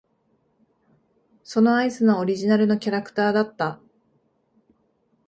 [1.43, 3.79] そのアイスのオリジナルのキャラクターだった。